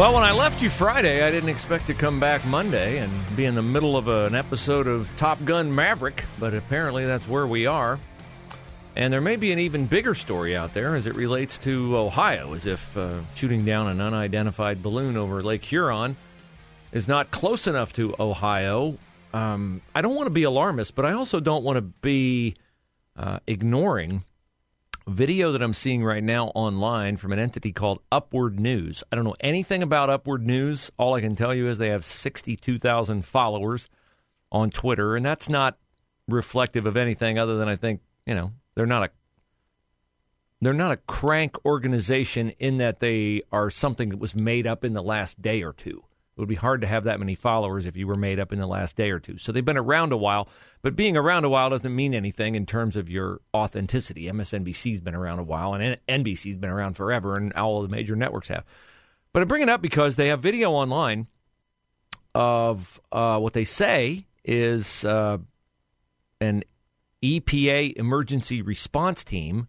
[0.00, 3.44] Well, when I left you Friday, I didn't expect to come back Monday and be
[3.44, 7.66] in the middle of an episode of Top Gun Maverick, but apparently that's where we
[7.66, 7.98] are.
[8.96, 12.54] And there may be an even bigger story out there as it relates to Ohio,
[12.54, 16.16] as if uh, shooting down an unidentified balloon over Lake Huron
[16.92, 18.96] is not close enough to Ohio.
[19.34, 22.54] Um, I don't want to be alarmist, but I also don't want to be
[23.18, 24.24] uh, ignoring
[25.10, 29.02] video that I'm seeing right now online from an entity called Upward News.
[29.10, 30.90] I don't know anything about Upward News.
[30.96, 33.88] All I can tell you is they have 62,000 followers
[34.52, 35.78] on Twitter, and that's not
[36.28, 39.10] reflective of anything other than I think, you know, they're not a
[40.62, 44.92] they're not a crank organization in that they are something that was made up in
[44.92, 46.02] the last day or two.
[46.40, 48.58] It would be hard to have that many followers if you were made up in
[48.58, 49.36] the last day or two.
[49.36, 50.48] So they've been around a while,
[50.80, 54.24] but being around a while doesn't mean anything in terms of your authenticity.
[54.24, 58.48] MSNBC's been around a while, and NBC's been around forever, and all the major networks
[58.48, 58.64] have.
[59.34, 61.26] But I bring it up because they have video online
[62.34, 65.36] of uh, what they say is uh,
[66.40, 66.64] an
[67.22, 69.68] EPA emergency response team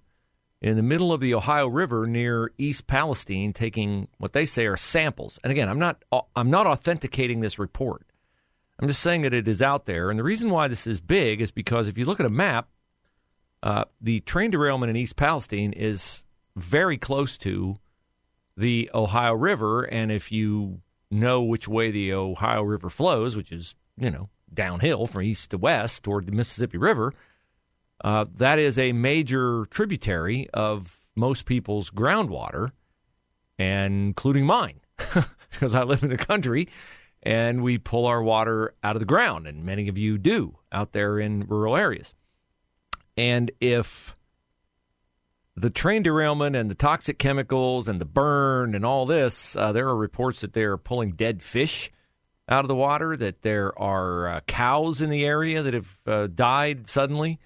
[0.62, 4.78] in the middle of the Ohio River near East Palestine taking what they say are
[4.78, 5.40] samples.
[5.44, 6.03] And again, I'm not
[6.36, 8.06] I'm not authenticating this report.
[8.80, 10.09] I'm just saying that it is out there.
[10.09, 12.68] And the reason why this is big is because if you look at a map,
[13.64, 16.25] uh, the train derailment in East Palestine is
[16.56, 17.75] very close to
[18.58, 19.84] the Ohio River.
[19.84, 20.81] And if you
[21.12, 25.58] know which way the Ohio River flows, which is, you know, downhill from east to
[25.58, 27.14] west toward the Mississippi River,
[28.03, 32.72] uh, that is a major tributary of most people's groundwater,
[33.59, 34.79] and including mine,
[35.51, 36.67] because I live in the country
[37.23, 40.91] and we pull our water out of the ground, and many of you do out
[40.91, 42.13] there in rural areas.
[43.16, 44.16] And if
[45.56, 49.88] the train derailment and the toxic chemicals and the burn and all this, uh, there
[49.88, 51.91] are reports that they're pulling dead fish
[52.50, 56.28] out of the water, that there are uh, cows in the area that have uh,
[56.28, 57.40] died suddenly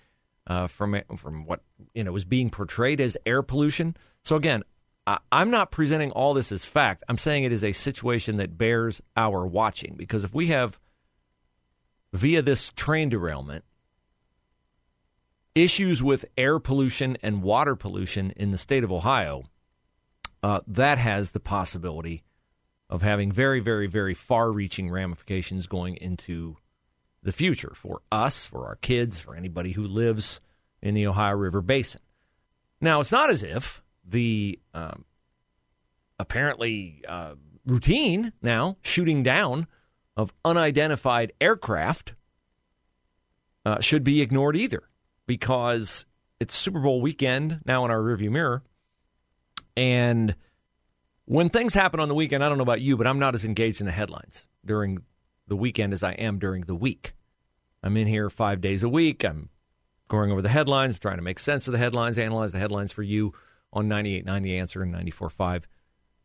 [0.48, 1.62] uh, from from what
[1.94, 3.96] you know was being portrayed as air pollution.
[4.24, 4.64] So again,
[5.08, 7.04] I, I'm not presenting all this as fact.
[7.10, 10.80] I'm saying it is a situation that bears our watching because if we have
[12.14, 13.64] via this train derailment
[15.54, 19.44] issues with air pollution and water pollution in the state of Ohio,
[20.44, 22.24] uh, that has the possibility
[22.90, 26.58] of having very, very, very far reaching ramifications going into
[27.26, 30.40] the future for us, for our kids, for anybody who lives
[30.82, 32.00] in the Ohio River Basin.
[32.80, 35.06] Now, it's not as if the um,
[36.20, 37.34] apparently uh,
[37.66, 39.66] routine now shooting down
[40.16, 42.14] of unidentified aircraft
[43.66, 44.84] uh, should be ignored either
[45.26, 46.06] because
[46.40, 48.62] it's Super Bowl weekend now in our rearview mirror.
[49.76, 50.36] And
[51.26, 53.46] when things happen on the weekend, I don't know about you, but I'm not as
[53.46, 55.00] engaged in the headlines during
[55.48, 57.15] the weekend as I am during the week.
[57.86, 59.24] I'm in here five days a week.
[59.24, 59.50] I'm
[60.08, 63.04] going over the headlines, trying to make sense of the headlines, analyze the headlines for
[63.04, 63.34] you
[63.72, 65.64] on 98.9 The Answer and 94.5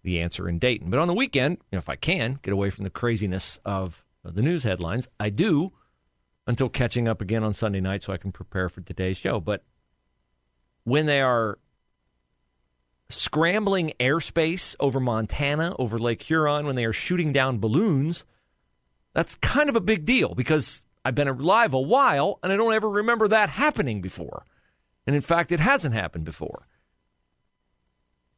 [0.02, 0.88] The Answer in Dayton.
[0.88, 4.02] But on the weekend, you know, if I can get away from the craziness of
[4.24, 5.72] the news headlines, I do
[6.46, 9.38] until catching up again on Sunday night so I can prepare for today's show.
[9.38, 9.62] But
[10.84, 11.58] when they are
[13.10, 18.24] scrambling airspace over Montana, over Lake Huron, when they are shooting down balloons,
[19.12, 22.74] that's kind of a big deal because I've been alive a while and I don't
[22.74, 24.44] ever remember that happening before.
[25.06, 26.66] And in fact, it hasn't happened before.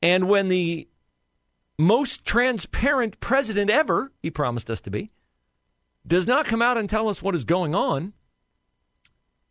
[0.01, 0.89] And when the
[1.79, 5.11] most transparent president ever, he promised us to be,
[6.07, 8.13] does not come out and tell us what is going on,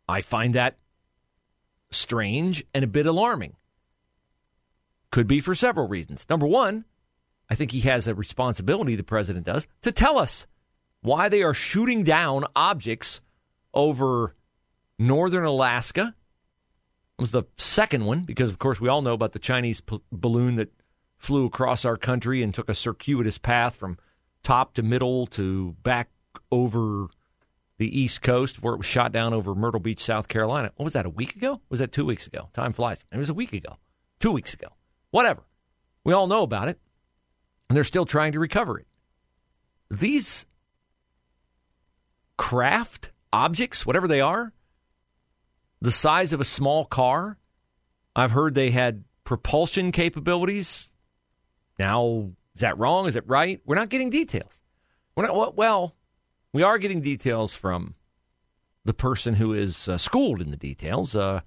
[0.07, 0.77] I find that
[1.91, 3.55] strange and a bit alarming.
[5.11, 6.25] Could be for several reasons.
[6.29, 6.85] Number one,
[7.49, 10.47] I think he has a responsibility, the president does, to tell us
[11.01, 13.21] why they are shooting down objects
[13.73, 14.35] over
[14.97, 16.15] northern Alaska.
[17.17, 20.01] It was the second one because, of course, we all know about the Chinese p-
[20.11, 20.71] balloon that
[21.17, 23.97] flew across our country and took a circuitous path from
[24.43, 26.09] top to middle to back
[26.51, 27.07] over
[27.77, 30.71] the East Coast where it was shot down over Myrtle Beach, South Carolina.
[30.75, 31.61] What was that, a week ago?
[31.69, 32.49] Was that two weeks ago?
[32.53, 33.05] Time flies.
[33.11, 33.77] It was a week ago,
[34.19, 34.67] two weeks ago.
[35.11, 35.43] Whatever.
[36.03, 36.79] We all know about it,
[37.69, 38.87] and they're still trying to recover it.
[39.89, 40.45] These
[42.41, 44.51] craft objects, whatever they are,
[45.79, 47.37] the size of a small car,
[48.15, 50.89] I've heard they had propulsion capabilities.
[51.77, 53.05] Now, is that wrong?
[53.05, 53.61] Is it right?
[53.63, 54.63] We're not getting details.
[55.15, 55.95] We're not, well,
[56.51, 57.93] we are getting details from
[58.85, 61.15] the person who is uh, schooled in the details.
[61.15, 61.41] Uh,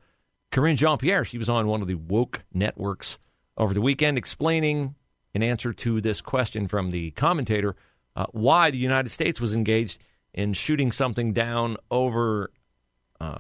[0.53, 3.19] Karine Jean Pierre, she was on one of the woke networks
[3.59, 4.95] over the weekend explaining,
[5.35, 7.75] in answer to this question from the commentator,
[8.15, 9.99] uh, why the United States was engaged
[10.35, 12.51] in shooting something down over
[13.21, 13.39] uh,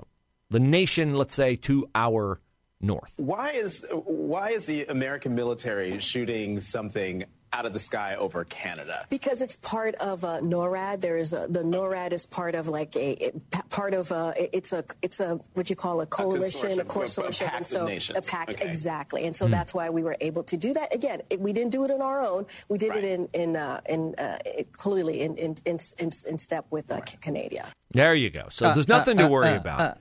[0.51, 2.41] the nation, let's say, to our
[2.81, 3.13] north.
[3.17, 7.25] Why is why is the American military shooting something
[7.55, 9.07] out of the sky over Canada?
[9.09, 11.01] Because it's part of uh, NORAD.
[11.01, 14.73] There is a, the NORAD is part of like a it, part of a it's
[14.73, 18.23] a it's a what you call a coalition, a, a consortium, a, and so a
[18.23, 18.67] pact okay.
[18.67, 19.25] exactly.
[19.25, 19.51] And so mm.
[19.51, 20.95] that's why we were able to do that.
[20.95, 22.47] Again, it, we didn't do it on our own.
[22.69, 23.05] We did right.
[23.05, 24.39] it in in uh, in uh,
[24.73, 27.21] clearly in in, in in, in step with uh, right.
[27.21, 27.67] Canada.
[27.91, 28.47] There you go.
[28.51, 29.99] So there's nothing to worry about.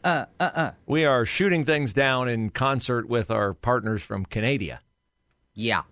[0.88, 4.82] We are shooting things down in concert with our partners from Canada.
[5.54, 5.84] Yeah.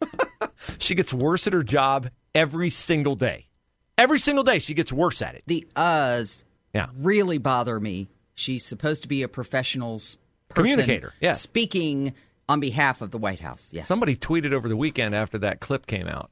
[0.78, 3.46] she gets worse at her job every single day.
[3.96, 5.42] Every single day, she gets worse at it.
[5.46, 6.88] The uhs yeah.
[6.96, 8.08] really bother me.
[8.34, 10.00] She's supposed to be a professional
[10.50, 11.14] communicator.
[11.20, 11.32] Yeah.
[11.32, 12.14] Speaking
[12.48, 13.72] on behalf of the White House.
[13.72, 13.86] Yes.
[13.86, 16.30] Somebody tweeted over the weekend after that clip came out.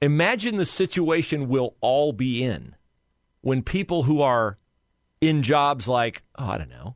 [0.00, 2.76] Imagine the situation we'll all be in
[3.40, 4.58] when people who are
[5.20, 6.94] in jobs like, oh, I don't know,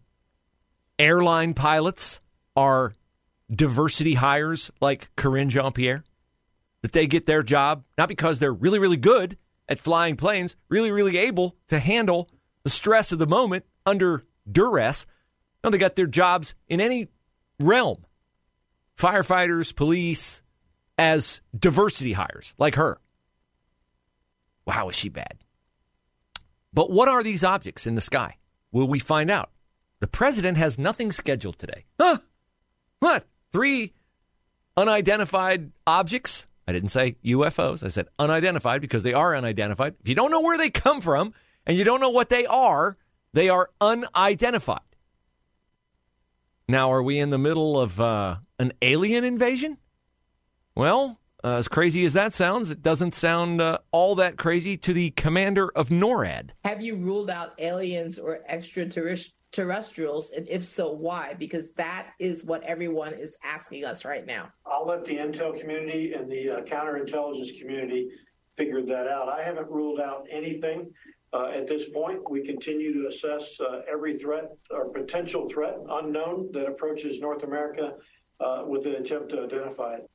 [0.99, 2.21] airline pilots
[2.57, 2.95] are
[3.51, 6.05] diversity hires like Karine Jean Pierre,
[6.83, 9.37] that they get their job not because they're really, really good
[9.69, 12.29] at flying planes, really, really able to handle
[12.63, 15.07] the stress of the moment under duress.
[15.63, 17.09] No, they got their jobs in any
[17.59, 18.05] realm
[18.97, 20.43] firefighters, police,
[20.99, 22.99] as diversity hires like her.
[24.67, 25.39] Wow, is she bad?
[26.75, 28.37] But what are these objects in the sky?
[28.73, 29.51] Will we find out?
[30.01, 31.85] The president has nothing scheduled today.
[31.99, 32.19] Huh?
[33.01, 33.25] What?
[33.53, 33.95] Three
[34.77, 36.47] unidentified objects.
[36.69, 37.83] I didn't say UFOs.
[37.83, 39.95] I said unidentified because they are unidentified.
[40.03, 41.33] If you don't know where they come from
[41.65, 42.99] and you don't know what they are,
[43.33, 44.83] they are unidentified.
[46.69, 49.79] Now, are we in the middle of uh, an alien invasion?
[50.75, 54.93] Well, uh, as crazy as that sounds, it doesn't sound uh, all that crazy to
[54.93, 56.51] the commander of NORAD.
[56.67, 59.33] Have you ruled out aliens or extraterrestrials?
[59.53, 61.35] Terrestrials, and if so, why?
[61.39, 64.51] Because that is what everyone is asking us right now.
[64.67, 68.09] I'll let the intel community and the uh, counterintelligence community
[68.57, 69.29] figure that out.
[69.29, 70.93] I haven't ruled out anything.
[71.33, 76.51] Uh, at this point, we continue to assess uh, every threat or potential threat unknown
[76.53, 77.93] that approaches North America
[78.41, 80.11] uh, with an attempt to identify it.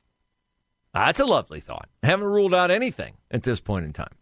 [0.92, 1.88] That's a lovely thought.
[2.02, 4.14] Haven't ruled out anything at this point in time.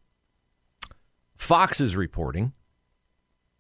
[1.36, 2.52] Fox is reporting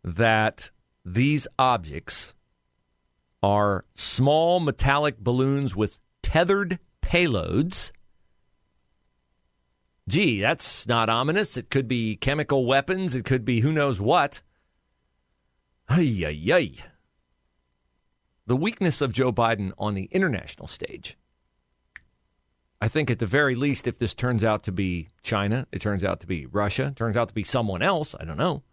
[0.04, 0.70] that
[1.04, 2.34] these objects
[3.42, 7.90] are small metallic balloons with tethered payloads.
[10.08, 11.56] Gee, that's not ominous.
[11.56, 13.14] It could be chemical weapons.
[13.14, 14.42] It could be who knows what.
[15.88, 16.72] Ay, ay, ay.
[18.46, 21.16] The weakness of Joe Biden on the international stage.
[22.80, 26.02] I think at the very least, if this turns out to be China, it turns
[26.02, 28.64] out to be Russia, turns out to be someone else, I don't know,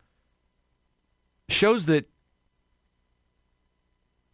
[1.48, 2.10] shows that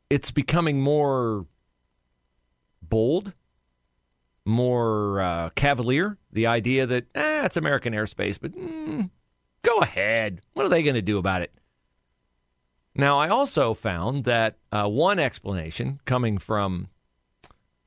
[0.10, 1.46] it's becoming more
[2.82, 3.34] bold,
[4.46, 6.18] more uh, cavalier.
[6.32, 9.10] The idea that eh, it's American airspace, but mm,
[9.62, 10.42] go ahead.
[10.54, 11.52] What are they going to do about it?
[12.98, 16.88] Now, I also found that uh, one explanation coming from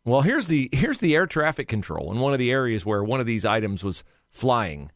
[0.04, 3.20] well, here's the here's the air traffic control in one of the areas where one
[3.20, 4.90] of these items was flying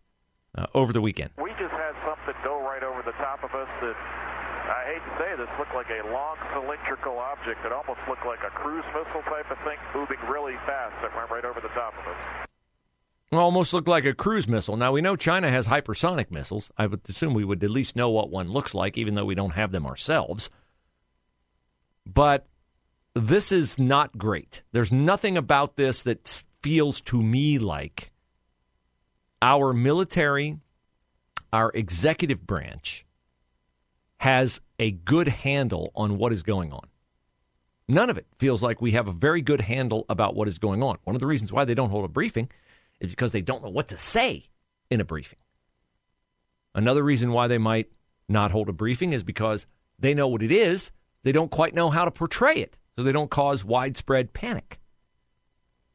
[0.56, 1.30] uh, over the weekend.
[1.36, 3.96] We just had something go right over the top of us that
[4.92, 8.50] hate to say this, looked like a long cylindrical object that almost looked like a
[8.50, 12.12] cruise missile type of thing moving really fast that went right over the top of
[12.12, 12.46] us.
[13.32, 14.76] Almost looked like a cruise missile.
[14.76, 16.70] Now, we know China has hypersonic missiles.
[16.76, 19.34] I would assume we would at least know what one looks like, even though we
[19.34, 20.50] don't have them ourselves.
[22.04, 22.46] But
[23.14, 24.60] this is not great.
[24.72, 28.10] There's nothing about this that feels to me like
[29.40, 30.58] our military,
[31.54, 33.06] our executive branch,
[34.22, 36.86] has a good handle on what is going on.
[37.88, 40.80] None of it feels like we have a very good handle about what is going
[40.80, 40.96] on.
[41.02, 42.48] One of the reasons why they don't hold a briefing
[43.00, 44.44] is because they don't know what to say
[44.92, 45.40] in a briefing.
[46.72, 47.90] Another reason why they might
[48.28, 49.66] not hold a briefing is because
[49.98, 50.92] they know what it is,
[51.24, 54.78] they don't quite know how to portray it, so they don't cause widespread panic.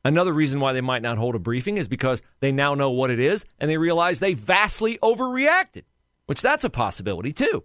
[0.04, 3.10] Another reason why they might not hold a briefing is because they now know what
[3.10, 5.84] it is and they realize they vastly overreacted,
[6.26, 7.64] which that's a possibility too.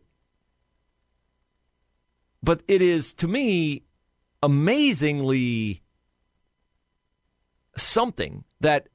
[2.43, 3.85] But it is, to me,
[4.43, 5.83] amazingly
[7.77, 8.89] something that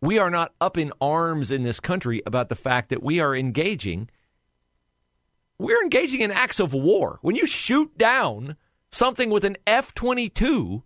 [0.00, 3.34] we are not up in arms in this country about the fact that we are
[3.34, 4.10] engaging
[5.58, 7.18] we're engaging in acts of war.
[7.22, 8.56] When you shoot down
[8.90, 10.82] something with an F-22,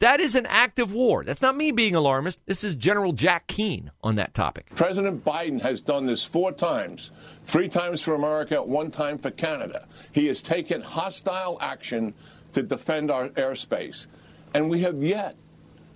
[0.00, 1.24] that is an act of war.
[1.24, 2.40] That's not me being alarmist.
[2.46, 4.66] This is General Jack Keane on that topic.
[4.74, 7.12] President Biden has done this four times
[7.44, 9.86] three times for America, one time for Canada.
[10.12, 12.12] He has taken hostile action
[12.52, 14.06] to defend our airspace.
[14.54, 15.36] And we have yet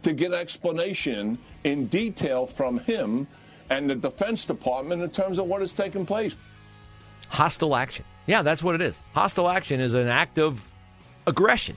[0.03, 3.27] to get explanation in detail from him
[3.71, 6.37] and the Defense Department in terms of what has taken place.
[7.29, 8.05] Hostile action.
[8.27, 9.01] Yeah, that's what it is.
[9.15, 10.71] Hostile action is an act of
[11.27, 11.77] aggression.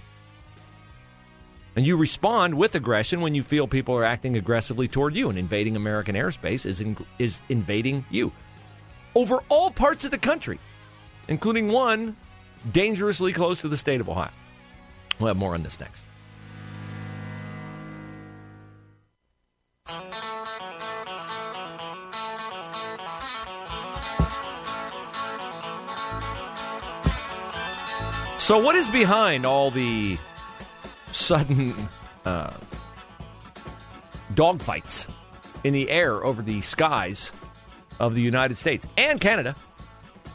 [1.77, 5.38] And you respond with aggression when you feel people are acting aggressively toward you, and
[5.38, 8.31] invading American airspace is, in, is invading you.
[9.13, 10.57] Over all parts of the country,
[11.27, 12.15] including one
[12.72, 14.31] dangerously close to the state of Ohio.
[15.19, 16.07] We'll have more on this next.
[28.39, 30.17] So, what is behind all the
[31.17, 31.89] sudden
[32.25, 32.53] uh,
[34.33, 35.07] dogfights
[35.63, 37.31] in the air over the skies
[38.00, 39.55] of the United States and Canada?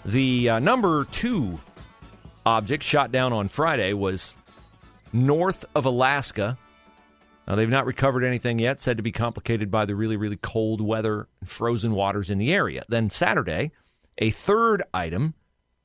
[0.04, 1.60] The uh, number two
[2.44, 4.36] object shot down on Friday was
[5.12, 6.58] north of Alaska.
[7.46, 10.80] Now, they've not recovered anything yet, said to be complicated by the really, really cold
[10.80, 12.84] weather and frozen waters in the area.
[12.88, 13.72] Then Saturday,
[14.18, 15.34] a third item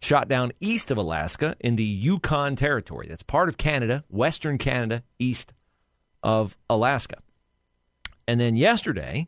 [0.01, 3.07] shot down east of Alaska in the Yukon Territory.
[3.09, 5.53] That's part of Canada, Western Canada, east
[6.23, 7.17] of Alaska.
[8.27, 9.27] And then yesterday,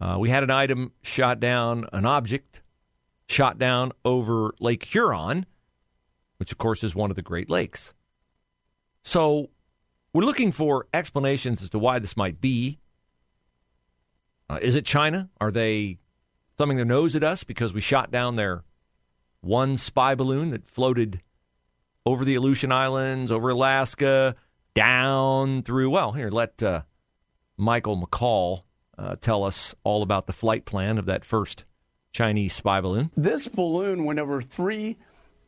[0.00, 2.62] uh, we had an item shot down, an object
[3.26, 5.46] shot down over Lake Huron,
[6.38, 7.92] which of course is one of the Great Lakes.
[9.02, 9.50] So
[10.12, 12.78] we're looking for explanations as to why this might be.
[14.50, 15.28] Uh, is it China?
[15.40, 15.98] Are they
[16.56, 18.64] thumbing their nose at us because we shot down their
[19.40, 21.20] one spy balloon that floated
[22.04, 24.34] over the Aleutian Islands, over Alaska,
[24.74, 25.90] down through.
[25.90, 26.82] Well, here, let uh,
[27.56, 28.62] Michael McCaul
[28.96, 31.64] uh, tell us all about the flight plan of that first
[32.12, 33.10] Chinese spy balloon.
[33.16, 34.96] This balloon went over three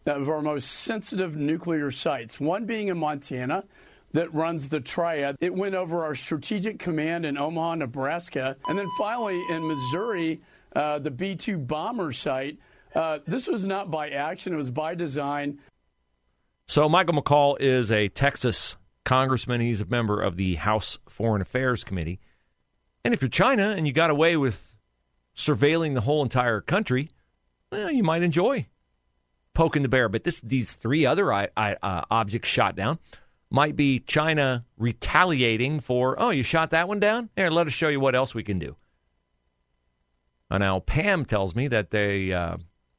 [0.06, 3.64] of our most sensitive nuclear sites, one being in Montana
[4.12, 5.37] that runs the triad.
[5.40, 10.40] It went over our strategic command in Omaha, Nebraska, and then finally in Missouri,
[10.75, 12.59] uh, the B 2 bomber site
[12.94, 15.59] uh, this was not by action, it was by design.
[16.66, 19.61] So, Michael McCaul is a Texas congressman.
[19.61, 22.20] He's a member of the House Foreign Affairs Committee.
[23.04, 24.75] And if you're China and you got away with
[25.35, 27.11] surveilling the whole entire country,
[27.73, 28.66] well, you might enjoy
[29.54, 30.09] poking the bear.
[30.09, 31.47] But this, these three other uh,
[32.11, 32.99] objects shot down
[33.50, 37.30] might be China retaliating for, oh, you shot that one down?
[37.37, 38.76] Here, let us show you what else we can do.
[40.50, 42.56] Now, Pam tells me that they uh,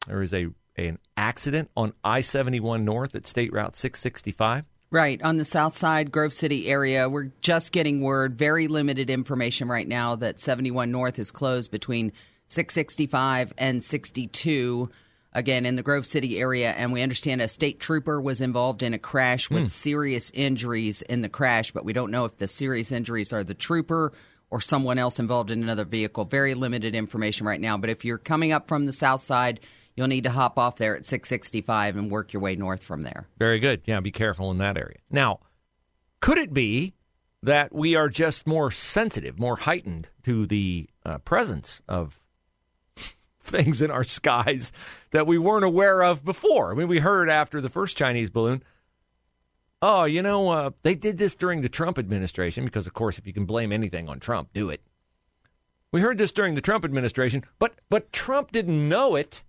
[0.08, 4.66] there is a an accident on I 71 North at State Route 665.
[4.90, 7.08] Right, on the south side, Grove City area.
[7.08, 12.12] We're just getting word, very limited information right now, that 71 North is closed between
[12.48, 14.90] 665 and 62,
[15.32, 16.72] again, in the Grove City area.
[16.72, 19.70] And we understand a state trooper was involved in a crash with mm.
[19.70, 23.54] serious injuries in the crash, but we don't know if the serious injuries are the
[23.54, 24.12] trooper
[24.50, 26.26] or someone else involved in another vehicle.
[26.26, 27.78] Very limited information right now.
[27.78, 29.62] But if you're coming up from the south side,
[29.96, 33.28] you'll need to hop off there at 665 and work your way north from there.
[33.38, 33.82] Very good.
[33.86, 34.98] Yeah, be careful in that area.
[35.10, 35.40] Now,
[36.20, 36.94] could it be
[37.44, 42.20] that we are just more sensitive, more heightened to the uh, presence of
[43.42, 44.72] things in our skies
[45.12, 46.72] that we weren't aware of before?
[46.72, 48.64] I mean, we heard after the first Chinese balloon.
[49.82, 53.26] Oh, you know, uh, they did this during the Trump administration because, of course, if
[53.26, 54.82] you can blame anything on Trump, do it.
[55.92, 59.42] We heard this during the Trump administration, but but Trump didn't know it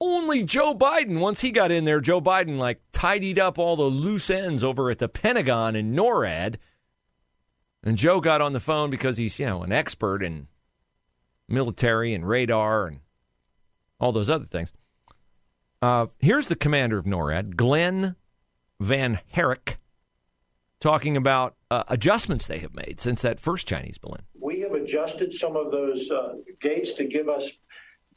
[0.00, 3.82] only Joe Biden, once he got in there, Joe Biden like tidied up all the
[3.84, 6.56] loose ends over at the Pentagon and NORAD.
[7.82, 10.48] And Joe got on the phone because he's, you know, an expert in
[11.48, 13.00] military and radar and
[13.98, 14.72] all those other things.
[15.80, 18.16] Uh, here's the commander of NORAD, Glenn
[18.80, 19.76] Van Herk,
[20.80, 24.22] talking about uh, adjustments they have made since that first Chinese balloon.
[24.40, 27.50] We have adjusted some of those uh, gates to give us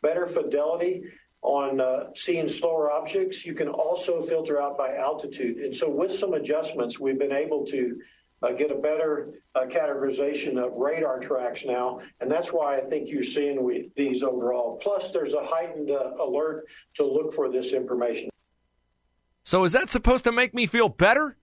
[0.01, 1.03] better fidelity
[1.41, 3.45] on uh, seeing slower objects.
[3.45, 5.57] You can also filter out by altitude.
[5.57, 7.99] And so, with some adjustments, we've been able to
[8.43, 12.01] uh, get a better uh, categorization of radar tracks now.
[12.19, 14.79] And that's why I think you're seeing we, these overall.
[14.81, 18.29] Plus, there's a heightened uh, alert to look for this information.
[19.43, 21.37] So, is that supposed to make me feel better?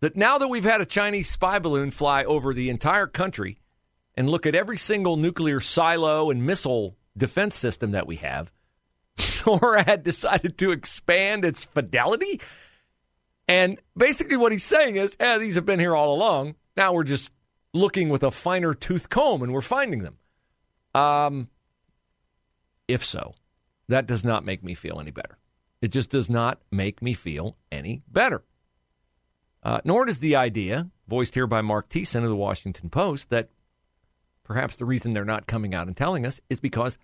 [0.00, 3.58] That now that we've had a Chinese spy balloon fly over the entire country
[4.16, 8.50] and look at every single nuclear silo and missile defense system that we have,
[9.40, 12.40] NORAD decided to expand its fidelity?
[13.48, 16.54] And basically, what he's saying is, eh, these have been here all along.
[16.76, 17.32] Now we're just
[17.72, 20.18] looking with a finer tooth comb and we're finding them.
[20.94, 21.48] Um,
[22.88, 23.34] if so,
[23.88, 25.38] that does not make me feel any better.
[25.82, 28.42] It just does not make me feel any better.
[29.62, 33.50] Uh, nor does the idea, voiced here by Marc Thiessen of the Washington Post, that
[34.44, 36.98] perhaps the reason they're not coming out and telling us is because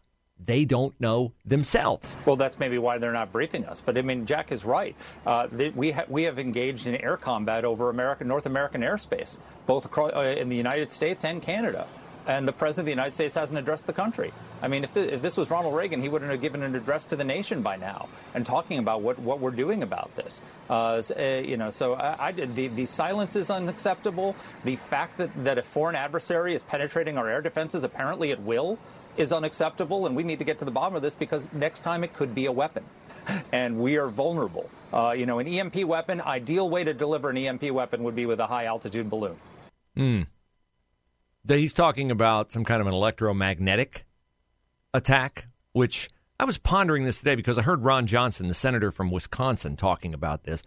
[0.44, 2.16] they don't know themselves.
[2.26, 3.80] Well, that's maybe why they're not briefing us.
[3.80, 4.94] But I mean, Jack is right.
[5.24, 9.38] Uh, they, we ha- we have engaged in air combat over American North American airspace,
[9.66, 11.86] both across, uh, in the United States and Canada.
[12.26, 14.32] And the president of the United States hasn't addressed the country.
[14.60, 17.04] I mean, if, the, if this was Ronald Reagan, he wouldn't have given an address
[17.06, 20.42] to the nation by now and talking about what, what we're doing about this.
[20.68, 24.34] Uh, uh you know, so I, I did, the, the silence is unacceptable.
[24.64, 28.76] The fact that, that a foreign adversary is penetrating our air defenses, apparently at will,
[29.16, 32.04] is unacceptable, and we need to get to the bottom of this because next time
[32.04, 32.84] it could be a weapon.
[33.50, 34.70] And we are vulnerable.
[34.92, 38.24] Uh, you know, an EMP weapon, ideal way to deliver an EMP weapon would be
[38.24, 39.36] with a high altitude balloon.
[39.96, 40.22] Hmm.
[41.48, 44.04] He's talking about some kind of an electromagnetic
[44.94, 46.08] attack, which
[46.38, 50.14] I was pondering this today because I heard Ron Johnson, the senator from Wisconsin, talking
[50.14, 50.62] about this.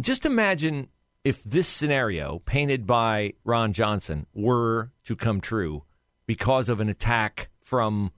[0.00, 0.88] Just imagine
[1.24, 5.84] if this scenario painted by Ron Johnson were to come true
[6.26, 8.12] because of an attack from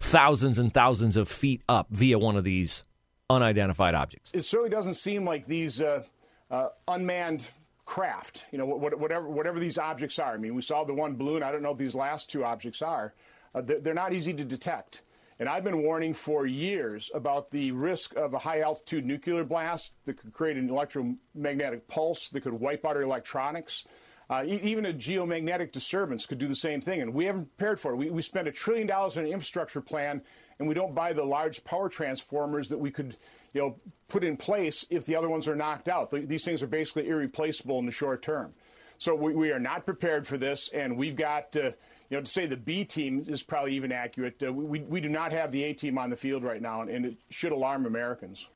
[0.00, 2.82] thousands and thousands of feet up via one of these
[3.28, 4.32] unidentified objects.
[4.34, 6.02] It certainly doesn't seem like these uh,
[6.50, 7.48] uh, unmanned
[7.84, 10.34] craft, you know, whatever, whatever these objects are.
[10.34, 11.44] I mean, we saw the one balloon.
[11.44, 13.14] I don't know what these last two objects are.
[13.54, 15.02] Uh, they're not easy to detect.
[15.38, 19.92] And I've been warning for years about the risk of a high altitude nuclear blast
[20.04, 23.84] that could create an electromagnetic pulse that could wipe out our electronics.
[24.30, 27.92] Uh, even a geomagnetic disturbance could do the same thing, and we haven't prepared for
[27.92, 27.96] it.
[27.96, 30.22] We, we spend a trillion dollars on an infrastructure plan,
[30.60, 33.16] and we don't buy the large power transformers that we could,
[33.54, 36.10] you know, put in place if the other ones are knocked out.
[36.10, 38.54] These things are basically irreplaceable in the short term.
[38.98, 41.72] So we, we are not prepared for this, and we've got, uh,
[42.08, 44.40] you know, to say the B team is probably even accurate.
[44.46, 46.90] Uh, we, we do not have the A team on the field right now, and,
[46.90, 48.46] and it should alarm Americans.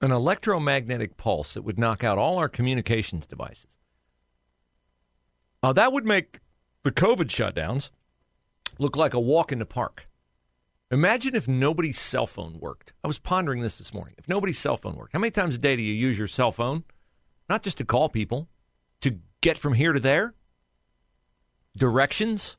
[0.00, 3.76] An electromagnetic pulse that would knock out all our communications devices.
[5.62, 6.38] Uh, that would make
[6.84, 7.90] the COVID shutdowns
[8.78, 10.08] look like a walk in the park.
[10.90, 12.92] Imagine if nobody's cell phone worked.
[13.04, 14.14] I was pondering this this morning.
[14.16, 16.52] If nobody's cell phone worked, how many times a day do you use your cell
[16.52, 16.84] phone?
[17.48, 18.48] Not just to call people,
[19.02, 20.34] to get from here to there?
[21.76, 22.56] Directions?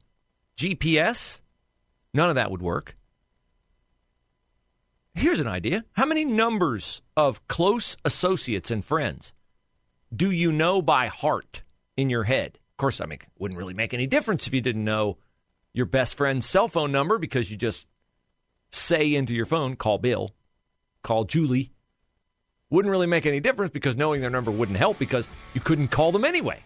[0.57, 1.41] GPS?
[2.13, 2.95] None of that would work.
[5.15, 5.85] Here's an idea.
[5.93, 9.33] How many numbers of close associates and friends
[10.15, 11.63] do you know by heart
[11.97, 12.57] in your head?
[12.71, 15.17] Of course, I mean, it wouldn't really make any difference if you didn't know
[15.73, 17.87] your best friend's cell phone number because you just
[18.71, 20.31] say into your phone, call Bill,
[21.03, 21.71] call Julie.
[22.69, 26.11] Wouldn't really make any difference because knowing their number wouldn't help because you couldn't call
[26.11, 26.63] them anyway.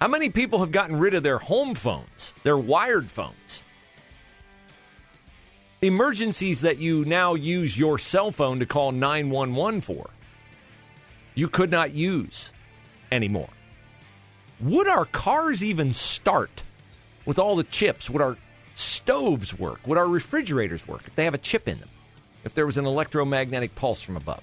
[0.00, 3.62] How many people have gotten rid of their home phones, their wired phones?
[5.80, 10.10] Emergencies that you now use your cell phone to call 911 for,
[11.34, 12.52] you could not use
[13.12, 13.50] anymore.
[14.60, 16.64] Would our cars even start
[17.24, 18.10] with all the chips?
[18.10, 18.36] Would our
[18.74, 19.86] stoves work?
[19.86, 21.88] Would our refrigerators work if they have a chip in them?
[22.42, 24.42] If there was an electromagnetic pulse from above?